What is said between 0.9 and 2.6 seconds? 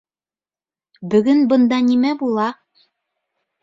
Бөгөн бында нимә була?